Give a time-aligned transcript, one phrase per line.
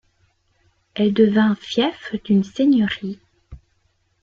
[0.95, 3.19] Elle devint fief d'une seigneurie.